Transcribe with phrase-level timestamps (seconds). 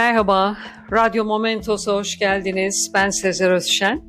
[0.00, 0.56] Merhaba,
[0.92, 2.90] Radyo Momentos'a hoş geldiniz.
[2.94, 4.02] Ben Sezer Özşen.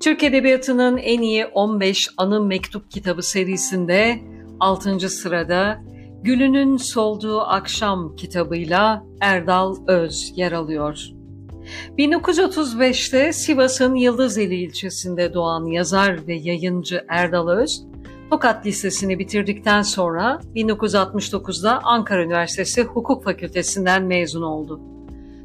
[0.00, 4.18] Türk Edebiyatı'nın en iyi 15 anı mektup kitabı serisinde
[4.60, 5.08] 6.
[5.08, 5.80] sırada
[6.22, 10.98] Gülünün Solduğu Akşam kitabıyla Erdal Öz yer alıyor.
[11.98, 17.82] 1935'te Sivas'ın Yıldızeli ilçesinde doğan yazar ve yayıncı Erdal Öz,
[18.30, 24.80] Tokat Lisesi'ni bitirdikten sonra 1969'da Ankara Üniversitesi Hukuk Fakültesinden mezun oldu.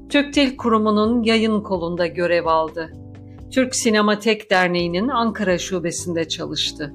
[0.10, 2.94] Türk Dil Kurumu'nun yayın kolunda görev aldı.
[3.52, 6.94] Türk Sinematek Derneği'nin Ankara şubesinde çalıştı.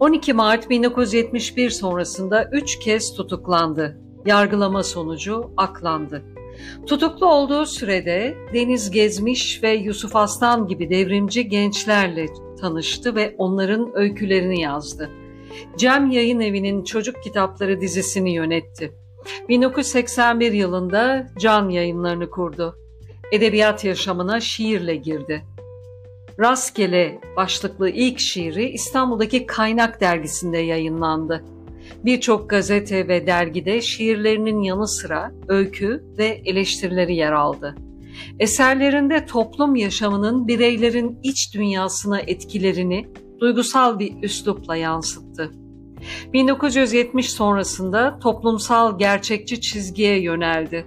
[0.00, 4.00] 12 Mart 1971 sonrasında 3 kez tutuklandı.
[4.26, 6.22] Yargılama sonucu aklandı.
[6.86, 12.26] Tutuklu olduğu sürede Deniz Gezmiş ve Yusuf Aslan gibi devrimci gençlerle
[12.60, 15.10] tanıştı ve onların öykülerini yazdı.
[15.76, 18.92] Cem Yayın Evi'nin Çocuk Kitapları dizisini yönetti.
[19.48, 22.76] 1981 yılında Can yayınlarını kurdu.
[23.32, 25.44] Edebiyat yaşamına şiirle girdi.
[26.40, 31.44] Rastgele başlıklı ilk şiiri İstanbul'daki Kaynak dergisinde yayınlandı.
[32.04, 37.74] Birçok gazete ve dergide şiirlerinin yanı sıra öykü ve eleştirileri yer aldı.
[38.38, 43.06] Eserlerinde toplum yaşamının bireylerin iç dünyasına etkilerini
[43.40, 45.50] duygusal bir üslupla yansıttı.
[46.32, 50.86] 1970 sonrasında toplumsal gerçekçi çizgiye yöneldi.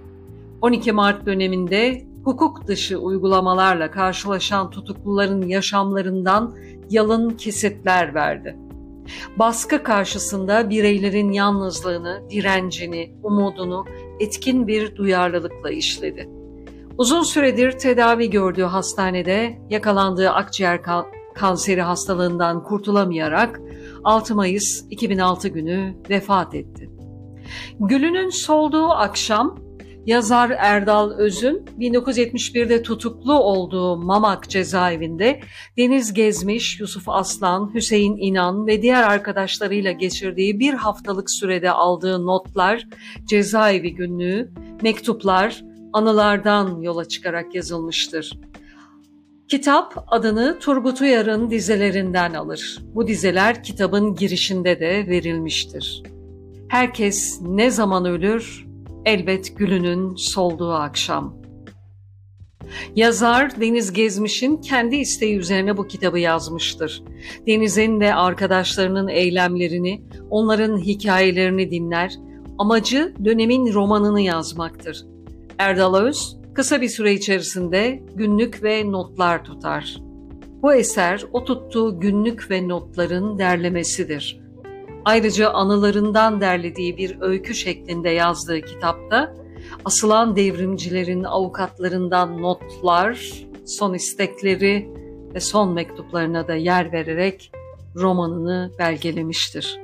[0.60, 6.54] 12 Mart döneminde hukuk dışı uygulamalarla karşılaşan tutukluların yaşamlarından
[6.90, 8.56] yalın kesitler verdi.
[9.36, 13.84] Baskı karşısında bireylerin yalnızlığını, direncini, umudunu
[14.20, 16.28] etkin bir duyarlılıkla işledi.
[16.98, 20.82] Uzun süredir tedavi gördüğü hastanede yakalandığı akciğer
[21.34, 23.60] kanseri hastalığından kurtulamayarak
[24.04, 26.90] 6 Mayıs 2006 günü vefat etti.
[27.80, 29.58] Gülünün solduğu akşam
[30.06, 35.40] yazar Erdal Öz'ün 1971'de tutuklu olduğu Mamak cezaevinde
[35.78, 42.86] Deniz Gezmiş, Yusuf Aslan, Hüseyin İnan ve diğer arkadaşlarıyla geçirdiği bir haftalık sürede aldığı notlar,
[43.24, 44.52] cezaevi günlüğü,
[44.82, 45.62] mektuplar,
[45.92, 48.32] anılardan yola çıkarak yazılmıştır.
[49.52, 52.78] Kitap adını Turgut Uyar'ın dizelerinden alır.
[52.94, 56.02] Bu dizeler kitabın girişinde de verilmiştir.
[56.68, 58.66] Herkes ne zaman ölür?
[59.04, 61.36] Elbet gülünün solduğu akşam.
[62.96, 67.02] Yazar Deniz Gezmiş'in kendi isteği üzerine bu kitabı yazmıştır.
[67.46, 72.14] Deniz'in ve arkadaşlarının eylemlerini, onların hikayelerini dinler,
[72.58, 75.06] amacı dönemin romanını yazmaktır.
[75.58, 79.96] Erdal Öz, kısa bir süre içerisinde günlük ve notlar tutar.
[80.62, 84.40] Bu eser o tuttuğu günlük ve notların derlemesidir.
[85.04, 89.36] Ayrıca anılarından derlediği bir öykü şeklinde yazdığı kitapta
[89.84, 93.32] asılan devrimcilerin avukatlarından notlar,
[93.66, 94.88] son istekleri
[95.34, 97.52] ve son mektuplarına da yer vererek
[97.96, 99.80] romanını belgelemiştir.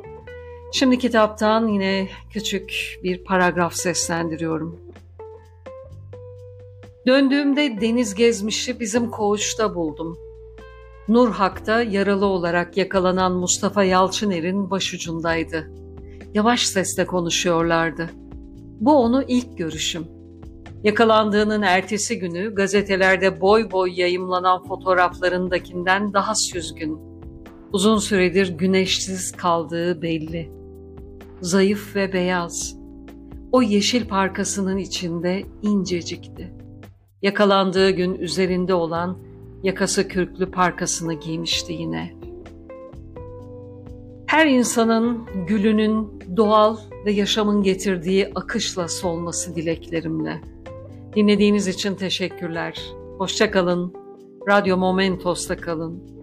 [0.73, 4.81] Şimdi kitaptan yine küçük bir paragraf seslendiriyorum.
[7.09, 10.19] Döndüğümde deniz gezmişi bizim koğuşta buldum.
[11.09, 15.71] Nurhak'ta yaralı olarak yakalanan Mustafa Yalçıner'in başucundaydı.
[16.35, 18.11] Yavaş sesle konuşuyorlardı.
[18.81, 20.07] Bu onu ilk görüşüm.
[20.85, 26.99] Yakalandığının ertesi günü gazetelerde boy boy yayımlanan fotoğraflarındakinden daha süzgün.
[27.73, 30.51] Uzun süredir güneşsiz kaldığı belli.
[31.41, 32.77] Zayıf ve beyaz.
[33.53, 36.58] O yeşil parkasının içinde incecikti.
[37.23, 39.19] Yakalandığı gün üzerinde olan
[39.62, 42.15] yakası kürklü parkasını giymişti yine.
[44.27, 46.77] Her insanın gülünün doğal
[47.07, 50.41] ve yaşamın getirdiği akışla solması dileklerimle.
[51.17, 52.83] Dinlediğiniz için teşekkürler.
[53.19, 53.93] Hoşçakalın.
[54.49, 56.18] Radyo Momentos'ta kalın.